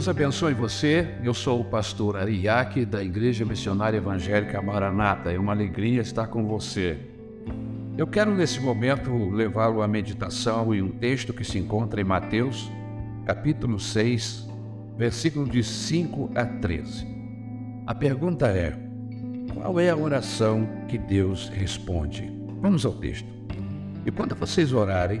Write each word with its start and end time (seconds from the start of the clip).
Deus 0.00 0.08
abençoe 0.08 0.54
você. 0.54 1.06
Eu 1.22 1.34
sou 1.34 1.60
o 1.60 1.64
pastor 1.64 2.16
Ariake, 2.16 2.86
da 2.86 3.04
Igreja 3.04 3.44
Missionária 3.44 3.98
Evangélica 3.98 4.62
Maranata. 4.62 5.30
É 5.30 5.38
uma 5.38 5.52
alegria 5.52 6.00
estar 6.00 6.26
com 6.28 6.46
você. 6.46 6.96
Eu 7.98 8.06
quero, 8.06 8.34
nesse 8.34 8.60
momento, 8.60 9.28
levá-lo 9.28 9.82
à 9.82 9.86
meditação 9.86 10.74
em 10.74 10.80
um 10.80 10.88
texto 10.88 11.34
que 11.34 11.44
se 11.44 11.58
encontra 11.58 12.00
em 12.00 12.04
Mateus, 12.04 12.72
capítulo 13.26 13.78
6, 13.78 14.48
versículo 14.96 15.46
de 15.46 15.62
5 15.62 16.30
a 16.34 16.46
13. 16.46 17.06
A 17.86 17.94
pergunta 17.94 18.46
é: 18.48 18.74
qual 19.52 19.78
é 19.78 19.90
a 19.90 19.96
oração 19.96 20.66
que 20.88 20.96
Deus 20.96 21.50
responde? 21.50 22.32
Vamos 22.62 22.86
ao 22.86 22.94
texto. 22.94 23.28
E 24.06 24.10
quando 24.10 24.34
vocês 24.34 24.72
orarem, 24.72 25.20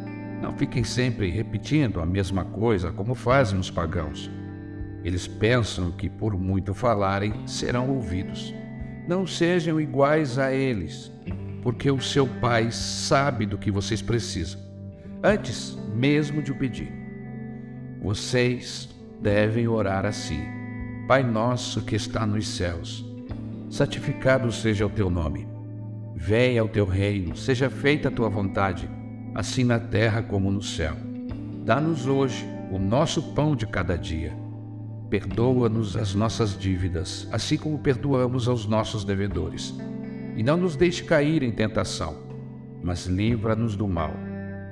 não 0.41 0.51
fiquem 0.57 0.83
sempre 0.83 1.29
repetindo 1.29 2.01
a 2.01 2.05
mesma 2.05 2.43
coisa 2.43 2.91
como 2.91 3.13
fazem 3.13 3.59
os 3.59 3.69
pagãos. 3.69 4.29
Eles 5.03 5.27
pensam 5.27 5.91
que 5.91 6.09
por 6.09 6.37
muito 6.37 6.73
falarem 6.73 7.47
serão 7.47 7.89
ouvidos. 7.89 8.53
Não 9.07 9.25
sejam 9.27 9.79
iguais 9.79 10.39
a 10.39 10.51
eles, 10.51 11.11
porque 11.61 11.91
o 11.91 12.01
seu 12.01 12.27
Pai 12.27 12.71
sabe 12.71 13.45
do 13.45 13.57
que 13.57 13.71
vocês 13.71 14.01
precisam, 14.01 14.59
antes 15.23 15.77
mesmo 15.95 16.41
de 16.41 16.51
o 16.51 16.55
pedir. 16.55 16.91
Vocês 18.01 18.89
devem 19.21 19.67
orar 19.67 20.05
assim: 20.05 20.43
Pai 21.07 21.23
nosso 21.23 21.83
que 21.83 21.95
está 21.95 22.25
nos 22.25 22.47
céus, 22.47 23.05
santificado 23.69 24.51
seja 24.51 24.85
o 24.85 24.89
teu 24.89 25.09
nome. 25.09 25.47
Venha 26.15 26.63
o 26.63 26.69
teu 26.69 26.85
reino, 26.85 27.35
seja 27.35 27.69
feita 27.69 28.09
a 28.09 28.11
tua 28.11 28.29
vontade 28.29 28.87
assim 29.33 29.63
na 29.63 29.79
terra 29.79 30.21
como 30.21 30.51
no 30.51 30.61
céu. 30.61 30.95
Dá-nos 31.65 32.07
hoje 32.07 32.45
o 32.71 32.77
nosso 32.79 33.33
pão 33.33 33.55
de 33.55 33.65
cada 33.65 33.97
dia. 33.97 34.33
Perdoa-nos 35.09 35.97
as 35.97 36.15
nossas 36.15 36.57
dívidas, 36.57 37.27
assim 37.31 37.57
como 37.57 37.79
perdoamos 37.79 38.47
aos 38.47 38.65
nossos 38.65 39.03
devedores. 39.03 39.75
E 40.35 40.43
não 40.43 40.57
nos 40.57 40.75
deixe 40.75 41.03
cair 41.03 41.43
em 41.43 41.51
tentação, 41.51 42.17
mas 42.81 43.05
livra-nos 43.05 43.75
do 43.75 43.87
mal, 43.87 44.13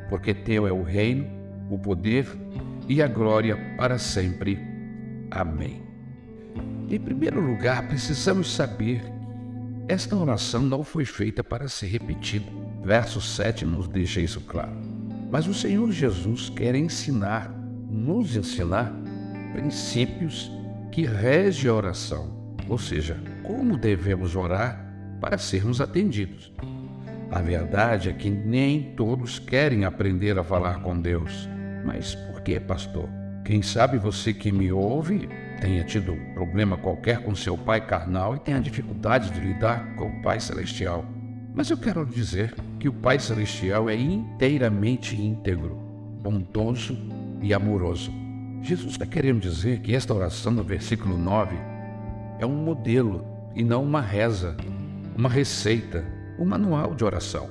porque 0.09 0.33
teu 0.33 0.65
é 0.65 0.71
o 0.71 0.81
reino, 0.81 1.27
o 1.69 1.77
poder 1.77 2.25
e 2.87 3.01
a 3.01 3.07
glória 3.07 3.57
para 3.77 3.97
sempre. 3.97 4.57
Amém. 5.29 5.83
Em 6.89 6.99
primeiro 6.99 7.39
lugar, 7.39 7.87
precisamos 7.87 8.51
saber 8.51 9.01
que 9.01 9.93
esta 9.93 10.15
oração 10.15 10.61
não 10.61 10.83
foi 10.83 11.03
feita 11.03 11.43
para 11.43 11.67
ser 11.67 11.87
repetida 11.87 12.68
Verso 12.83 13.21
7 13.21 13.65
nos 13.65 13.87
deixa 13.87 14.21
isso 14.21 14.41
claro. 14.41 14.75
Mas 15.31 15.47
o 15.47 15.53
Senhor 15.53 15.91
Jesus 15.91 16.49
quer 16.49 16.75
ensinar, 16.75 17.53
nos 17.89 18.35
ensinar, 18.35 18.91
princípios 19.53 20.51
que 20.91 21.05
regem 21.05 21.69
a 21.69 21.73
oração, 21.73 22.55
ou 22.67 22.77
seja, 22.77 23.17
como 23.43 23.77
devemos 23.77 24.35
orar 24.35 24.85
para 25.19 25.37
sermos 25.37 25.81
atendidos. 25.81 26.51
A 27.31 27.41
verdade 27.41 28.09
é 28.09 28.13
que 28.13 28.29
nem 28.29 28.93
todos 28.95 29.37
querem 29.37 29.85
aprender 29.85 30.37
a 30.39 30.43
falar 30.43 30.81
com 30.81 30.99
Deus. 30.99 31.47
Mas 31.85 32.15
por 32.15 32.41
que, 32.41 32.59
pastor? 32.59 33.07
Quem 33.45 33.61
sabe 33.61 33.97
você 33.97 34.33
que 34.33 34.51
me 34.51 34.71
ouve 34.71 35.29
tenha 35.61 35.83
tido 35.83 36.13
um 36.13 36.33
problema 36.33 36.77
qualquer 36.77 37.23
com 37.23 37.35
seu 37.35 37.57
pai 37.57 37.85
carnal 37.85 38.35
e 38.35 38.39
tenha 38.39 38.59
dificuldade 38.59 39.29
de 39.31 39.39
lidar 39.39 39.95
com 39.95 40.07
o 40.07 40.21
Pai 40.21 40.39
Celestial. 40.39 41.05
Mas 41.53 41.69
eu 41.69 41.77
quero 41.77 42.05
dizer 42.05 42.53
que 42.79 42.87
o 42.87 42.93
Pai 42.93 43.19
Celestial 43.19 43.89
é 43.89 43.95
inteiramente 43.95 45.19
íntegro, 45.19 45.75
bondoso 46.21 46.97
e 47.41 47.53
amoroso. 47.53 48.11
Jesus 48.61 48.91
está 48.91 49.05
querendo 49.05 49.41
dizer 49.41 49.79
que 49.79 49.95
esta 49.95 50.13
oração 50.13 50.51
no 50.51 50.63
versículo 50.63 51.17
9 51.17 51.55
é 52.39 52.45
um 52.45 52.55
modelo 52.55 53.25
e 53.55 53.63
não 53.63 53.83
uma 53.83 54.01
reza, 54.01 54.55
uma 55.15 55.29
receita, 55.29 56.05
um 56.37 56.45
manual 56.45 56.93
de 56.93 57.03
oração. 57.03 57.49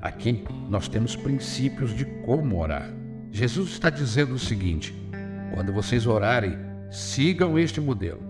Aqui 0.00 0.44
nós 0.68 0.88
temos 0.88 1.14
princípios 1.14 1.94
de 1.94 2.04
como 2.04 2.60
orar. 2.60 2.90
Jesus 3.30 3.70
está 3.70 3.90
dizendo 3.90 4.34
o 4.34 4.38
seguinte: 4.38 4.94
quando 5.54 5.72
vocês 5.72 6.06
orarem, 6.06 6.56
sigam 6.90 7.58
este 7.58 7.80
modelo. 7.80 8.20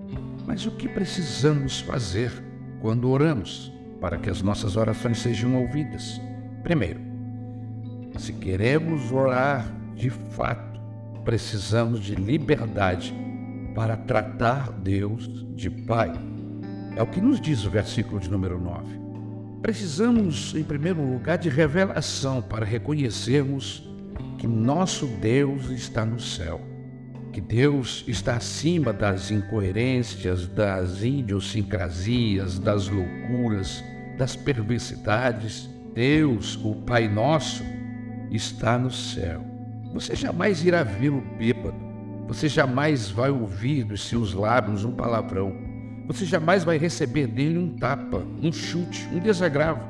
Mas 0.47 0.65
o 0.66 0.71
que 0.71 0.89
precisamos 0.89 1.81
fazer 1.81 2.33
quando 2.81 3.11
oramos? 3.11 3.76
Para 4.01 4.19
que 4.19 4.31
as 4.31 4.43
nossas 4.43 4.77
orações 4.77 5.19
sejam 5.19 5.57
ouvidas. 5.57 6.21
Primeiro, 6.62 7.01
se 8.19 8.33
queremos 8.33 9.12
orar 9.12 9.67
de 9.95 10.11
fato, 10.11 10.81
precisamos 11.25 12.01
de 12.01 12.15
liberdade 12.15 13.15
para 13.75 13.97
tratar 13.97 14.73
Deus 14.73 15.29
de 15.55 15.71
Pai. 15.71 16.12
É 16.97 17.03
o 17.03 17.07
que 17.07 17.21
nos 17.21 17.41
diz 17.41 17.65
o 17.65 17.71
versículo 17.71 18.19
de 18.19 18.31
número 18.31 18.59
9. 18.59 19.01
Precisamos, 19.61 20.55
em 20.55 20.63
primeiro 20.63 21.03
lugar, 21.03 21.39
de 21.39 21.49
revelação 21.49 22.41
para 22.41 22.65
reconhecermos 22.65 23.87
que 24.39 24.47
nosso 24.47 25.07
Deus 25.07 25.71
está 25.71 26.05
no 26.05 26.21
céu, 26.21 26.61
que 27.37 27.41
Deus 27.43 28.03
está 28.09 28.37
acima 28.37 28.95
das 28.95 29.31
incoerências, 29.31 30.47
das 30.49 31.03
idiosincrasias, 31.03 32.59
das 32.59 32.89
loucuras, 32.89 33.85
das 34.17 34.35
perversidades. 34.35 35.69
Deus, 35.93 36.59
o 36.65 36.75
Pai 36.77 37.07
Nosso, 37.07 37.63
está 38.31 38.79
no 38.79 38.91
céu. 38.91 39.45
Você 39.93 40.17
jamais 40.17 40.65
irá 40.65 40.83
vê-lo 40.83 41.23
bêbado. 41.37 41.77
Você 42.27 42.49
jamais 42.49 43.11
vai 43.11 43.29
ouvir 43.29 43.85
dos 43.85 44.09
seus 44.09 44.33
lábios 44.33 44.83
um 44.83 44.93
palavrão. 44.93 45.55
Você 46.07 46.25
jamais 46.25 46.65
vai 46.65 46.79
receber 46.79 47.27
dele 47.27 47.59
um 47.59 47.77
tapa, 47.77 48.27
um 48.43 48.51
chute, 48.51 49.07
um 49.13 49.19
desagravo. 49.19 49.87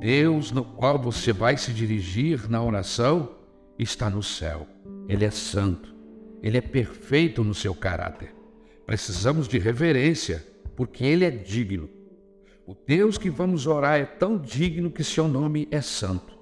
Deus, 0.00 0.52
no 0.52 0.66
qual 0.66 0.98
você 0.98 1.32
vai 1.32 1.56
se 1.56 1.72
dirigir 1.72 2.46
na 2.50 2.62
oração, 2.62 3.30
está 3.78 4.10
no 4.10 4.22
céu. 4.22 4.66
Ele 5.08 5.24
é 5.24 5.30
santo. 5.30 5.95
Ele 6.42 6.58
é 6.58 6.60
perfeito 6.60 7.42
no 7.42 7.54
seu 7.54 7.74
caráter. 7.74 8.34
Precisamos 8.86 9.48
de 9.48 9.58
reverência, 9.58 10.46
porque 10.76 11.04
ele 11.04 11.24
é 11.24 11.30
digno. 11.30 11.88
O 12.66 12.74
Deus 12.74 13.16
que 13.16 13.30
vamos 13.30 13.66
orar 13.66 13.98
é 13.98 14.04
tão 14.04 14.38
digno 14.38 14.90
que 14.90 15.04
seu 15.04 15.28
nome 15.28 15.68
é 15.70 15.80
santo. 15.80 16.36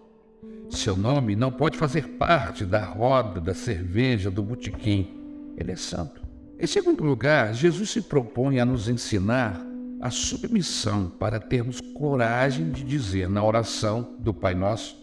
Seu 0.71 0.97
nome 0.97 1.37
não 1.37 1.53
pode 1.53 1.77
fazer 1.77 2.09
parte 2.17 2.65
da 2.65 2.85
roda, 2.85 3.41
da 3.41 3.55
cerveja, 3.55 4.31
do 4.31 4.43
botequim. 4.43 5.21
Ele 5.57 5.73
é 5.73 5.77
santo. 5.77 6.23
Em 6.59 6.67
segundo 6.67 7.05
lugar, 7.05 7.53
Jesus 7.55 7.91
se 7.91 8.01
propõe 8.01 8.59
a 8.59 8.65
nos 8.65 8.89
ensinar 8.89 9.61
a 10.01 10.11
submissão 10.11 11.09
para 11.09 11.41
termos 11.41 11.81
coragem 11.95 12.71
de 12.71 12.85
dizer 12.85 13.29
na 13.29 13.45
oração 13.45 14.17
do 14.19 14.33
Pai 14.33 14.55
Nosso: 14.55 14.97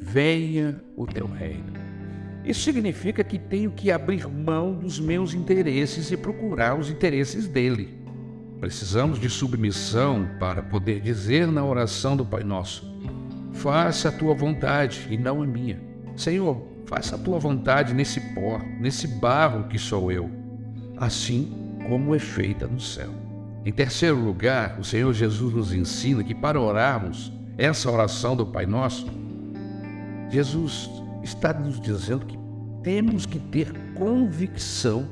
Venha 0.00 0.80
o 0.96 1.06
teu 1.06 1.26
reino. 1.26 1.97
Isso 2.48 2.62
significa 2.62 3.22
que 3.22 3.38
tenho 3.38 3.70
que 3.70 3.92
abrir 3.92 4.26
mão 4.26 4.72
dos 4.72 4.98
meus 4.98 5.34
interesses 5.34 6.10
e 6.10 6.16
procurar 6.16 6.78
os 6.78 6.88
interesses 6.88 7.46
dele. 7.46 7.98
Precisamos 8.58 9.20
de 9.20 9.28
submissão 9.28 10.26
para 10.40 10.62
poder 10.62 11.02
dizer 11.02 11.46
na 11.46 11.62
oração 11.62 12.16
do 12.16 12.24
Pai 12.24 12.42
Nosso: 12.42 12.90
Faça 13.52 14.08
a 14.08 14.12
tua 14.12 14.32
vontade 14.32 15.06
e 15.10 15.18
não 15.18 15.42
a 15.42 15.46
minha. 15.46 15.78
Senhor, 16.16 16.66
faça 16.86 17.16
a 17.16 17.18
tua 17.18 17.38
vontade 17.38 17.92
nesse 17.92 18.18
pó, 18.34 18.58
nesse 18.80 19.06
barro 19.06 19.68
que 19.68 19.78
sou 19.78 20.10
eu, 20.10 20.30
assim 20.96 21.52
como 21.86 22.14
é 22.14 22.18
feita 22.18 22.66
no 22.66 22.80
céu. 22.80 23.10
Em 23.62 23.70
terceiro 23.70 24.16
lugar, 24.16 24.78
o 24.80 24.84
Senhor 24.84 25.12
Jesus 25.12 25.52
nos 25.52 25.74
ensina 25.74 26.24
que 26.24 26.34
para 26.34 26.58
orarmos 26.58 27.30
essa 27.58 27.90
oração 27.90 28.34
do 28.34 28.46
Pai 28.46 28.64
Nosso, 28.64 29.06
Jesus 30.30 30.88
está 31.22 31.52
nos 31.52 31.80
dizendo 31.80 32.26
que 32.26 32.38
temos 32.82 33.26
que 33.26 33.38
ter 33.38 33.72
convicção 33.94 35.06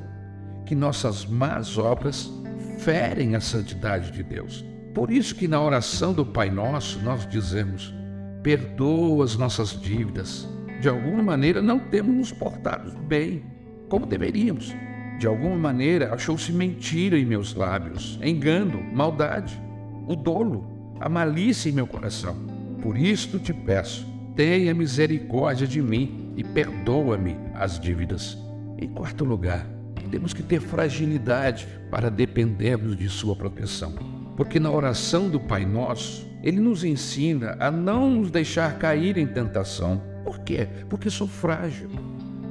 que 0.65 0.75
nossas 0.75 1.25
más 1.25 1.77
obras 1.77 2.31
ferem 2.79 3.35
a 3.35 3.41
santidade 3.41 4.11
de 4.11 4.23
Deus. 4.23 4.65
Por 4.93 5.11
isso 5.11 5.35
que 5.35 5.47
na 5.47 5.61
oração 5.61 6.13
do 6.13 6.25
Pai 6.25 6.49
Nosso 6.49 6.99
nós 6.99 7.27
dizemos: 7.27 7.93
perdoa 8.41 9.23
as 9.23 9.35
nossas 9.35 9.79
dívidas. 9.79 10.47
De 10.81 10.89
alguma 10.89 11.23
maneira 11.23 11.61
não 11.61 11.79
temos 11.79 12.15
nos 12.15 12.31
portado 12.31 12.97
bem 12.99 13.43
como 13.89 14.05
deveríamos. 14.05 14.75
De 15.19 15.25
alguma 15.25 15.55
maneira, 15.55 16.13
achou-se 16.13 16.51
mentira 16.51 17.17
em 17.17 17.25
meus 17.25 17.55
lábios, 17.55 18.19
engano, 18.21 18.83
maldade, 18.93 19.59
o 20.07 20.15
dolo, 20.15 20.95
a 20.99 21.09
malícia 21.09 21.69
em 21.69 21.73
meu 21.73 21.87
coração. 21.87 22.35
Por 22.83 22.95
isto 22.95 23.39
te 23.39 23.51
peço, 23.51 24.05
tenha 24.37 24.71
misericórdia 24.73 25.65
de 25.65 25.81
mim 25.81 26.31
e 26.37 26.43
perdoa-me 26.43 27.35
as 27.55 27.79
dívidas. 27.79 28.37
Em 28.77 28.87
quarto 28.87 29.25
lugar, 29.25 29.67
temos 30.11 30.31
que 30.31 30.43
ter 30.43 30.61
fragilidade 30.61 31.67
para 31.89 32.11
dependermos 32.11 32.95
de 32.95 33.09
Sua 33.09 33.35
proteção. 33.35 33.95
Porque 34.37 34.59
na 34.59 34.69
oração 34.69 35.27
do 35.27 35.39
Pai 35.39 35.65
Nosso, 35.65 36.29
Ele 36.43 36.59
nos 36.59 36.83
ensina 36.83 37.57
a 37.59 37.71
não 37.71 38.11
nos 38.11 38.29
deixar 38.29 38.77
cair 38.77 39.17
em 39.17 39.25
tentação. 39.25 40.03
Por 40.23 40.39
quê? 40.41 40.67
Porque 40.87 41.09
sou 41.09 41.27
frágil. 41.27 41.89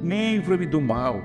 Livra-me 0.03 0.65
do 0.65 0.81
mal. 0.81 1.21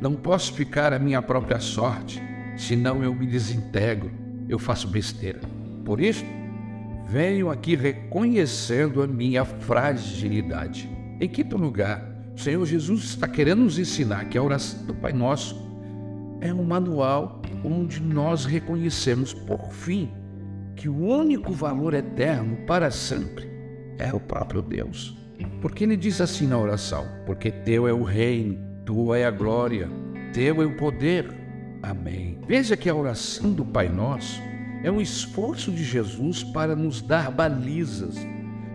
Não 0.00 0.14
posso 0.14 0.54
ficar 0.54 0.94
à 0.94 0.98
minha 0.98 1.20
própria 1.20 1.60
sorte, 1.60 2.22
senão 2.56 3.04
eu 3.04 3.14
me 3.14 3.26
desintegro, 3.26 4.10
eu 4.48 4.58
faço 4.58 4.88
besteira. 4.88 5.40
Por 5.84 6.00
isso, 6.00 6.24
venho 7.06 7.50
aqui 7.50 7.76
reconhecendo 7.76 9.02
a 9.02 9.06
minha 9.06 9.44
fragilidade. 9.44 10.90
Em 11.20 11.28
quinto 11.28 11.56
lugar, 11.56 12.14
o 12.34 12.40
Senhor 12.40 12.64
Jesus 12.66 13.04
está 13.04 13.28
querendo 13.28 13.62
nos 13.62 13.78
ensinar 13.78 14.24
que 14.26 14.36
a 14.36 14.42
oração 14.42 14.84
do 14.86 14.94
Pai 14.94 15.12
Nosso 15.12 15.64
é 16.40 16.52
um 16.52 16.64
manual 16.64 17.40
onde 17.64 18.00
nós 18.00 18.44
reconhecemos, 18.44 19.32
por 19.32 19.70
fim, 19.70 20.10
que 20.76 20.88
o 20.88 20.96
único 20.96 21.52
valor 21.52 21.94
eterno 21.94 22.56
para 22.66 22.90
sempre 22.90 23.48
é 23.98 24.12
o 24.12 24.20
próprio 24.20 24.60
Deus. 24.60 25.16
Porque 25.60 25.84
ele 25.84 25.96
diz 25.96 26.20
assim 26.20 26.46
na 26.46 26.58
oração: 26.58 27.06
Porque 27.26 27.50
teu 27.50 27.88
é 27.88 27.92
o 27.92 28.02
reino, 28.02 28.58
tua 28.84 29.18
é 29.18 29.24
a 29.24 29.30
glória, 29.30 29.88
teu 30.32 30.62
é 30.62 30.66
o 30.66 30.76
poder. 30.76 31.32
Amém. 31.82 32.38
Veja 32.46 32.76
que 32.76 32.88
a 32.88 32.94
oração 32.94 33.52
do 33.52 33.64
Pai 33.64 33.88
Nosso 33.88 34.40
é 34.84 34.90
um 34.90 35.00
esforço 35.00 35.72
de 35.72 35.82
Jesus 35.82 36.44
para 36.44 36.76
nos 36.76 37.00
dar 37.00 37.30
balizas, 37.30 38.16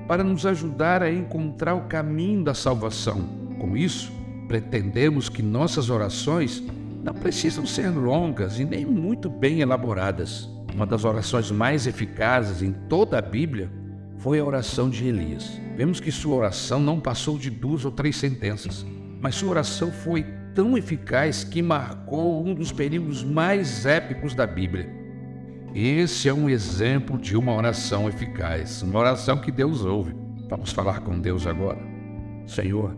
para 0.07 0.23
nos 0.23 0.43
ajudar 0.43 1.03
a 1.03 1.13
encontrar 1.13 1.75
o 1.75 1.81
caminho 1.81 2.43
da 2.43 2.55
salvação. 2.55 3.21
Com 3.59 3.77
isso, 3.77 4.11
pretendemos 4.47 5.29
que 5.29 5.43
nossas 5.43 5.87
orações 5.91 6.63
não 7.03 7.13
precisam 7.13 7.63
ser 7.63 7.89
longas 7.89 8.59
e 8.59 8.65
nem 8.65 8.87
muito 8.87 9.29
bem 9.29 9.61
elaboradas. 9.61 10.49
Uma 10.73 10.87
das 10.87 11.05
orações 11.05 11.51
mais 11.51 11.85
eficazes 11.85 12.63
em 12.63 12.71
toda 12.71 13.19
a 13.19 13.21
Bíblia 13.21 13.69
foi 14.17 14.39
a 14.39 14.45
oração 14.45 14.89
de 14.89 15.05
Elias. 15.05 15.61
Vemos 15.77 15.99
que 15.99 16.11
sua 16.11 16.37
oração 16.37 16.79
não 16.79 16.99
passou 16.99 17.37
de 17.37 17.51
duas 17.51 17.85
ou 17.85 17.91
três 17.91 18.17
sentenças, 18.17 18.83
mas 19.21 19.35
sua 19.35 19.51
oração 19.51 19.91
foi 19.91 20.25
tão 20.55 20.75
eficaz 20.75 21.43
que 21.43 21.61
marcou 21.61 22.43
um 22.43 22.55
dos 22.55 22.71
períodos 22.71 23.23
mais 23.23 23.85
épicos 23.85 24.33
da 24.33 24.47
Bíblia. 24.47 24.98
Esse 25.73 26.27
é 26.27 26.33
um 26.33 26.49
exemplo 26.49 27.17
de 27.17 27.37
uma 27.37 27.53
oração 27.53 28.09
eficaz, 28.09 28.81
uma 28.81 28.99
oração 28.99 29.37
que 29.37 29.51
Deus 29.51 29.85
ouve. 29.85 30.15
Vamos 30.49 30.71
falar 30.71 31.01
com 31.01 31.19
Deus 31.19 31.45
agora. 31.45 31.79
Senhor, 32.47 32.95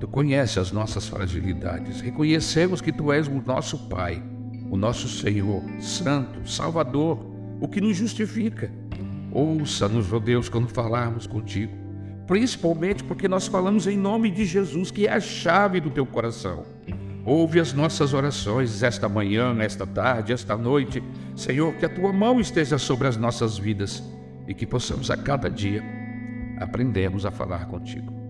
Tu 0.00 0.08
conheces 0.08 0.58
as 0.58 0.72
nossas 0.72 1.06
fragilidades. 1.06 2.00
Reconhecemos 2.00 2.80
que 2.80 2.90
Tu 2.90 3.12
és 3.12 3.28
o 3.28 3.42
nosso 3.46 3.88
Pai, 3.88 4.20
o 4.68 4.76
nosso 4.76 5.06
Senhor, 5.06 5.62
Santo, 5.78 6.48
Salvador, 6.50 7.24
o 7.60 7.68
que 7.68 7.80
nos 7.80 7.96
justifica. 7.96 8.68
Ouça-nos, 9.30 10.12
ó 10.12 10.18
Deus, 10.18 10.48
quando 10.48 10.66
falarmos 10.66 11.26
contigo, 11.26 11.72
principalmente 12.26 13.04
porque 13.04 13.28
nós 13.28 13.46
falamos 13.46 13.86
em 13.86 13.96
nome 13.96 14.30
de 14.30 14.44
Jesus, 14.44 14.90
que 14.90 15.06
é 15.06 15.12
a 15.12 15.20
chave 15.20 15.78
do 15.78 15.90
teu 15.90 16.04
coração. 16.04 16.64
Ouve 17.24 17.60
as 17.60 17.72
nossas 17.72 18.12
orações 18.12 18.82
esta 18.82 19.08
manhã, 19.08 19.56
esta 19.60 19.86
tarde, 19.86 20.32
esta 20.32 20.56
noite. 20.56 21.02
Senhor, 21.36 21.72
que 21.74 21.86
a 21.86 21.88
tua 21.88 22.12
mão 22.12 22.40
esteja 22.40 22.78
sobre 22.78 23.06
as 23.06 23.16
nossas 23.16 23.56
vidas 23.56 24.02
e 24.48 24.54
que 24.54 24.66
possamos 24.66 25.10
a 25.10 25.16
cada 25.16 25.48
dia 25.48 25.82
aprendermos 26.58 27.24
a 27.24 27.30
falar 27.30 27.66
contigo. 27.66 28.21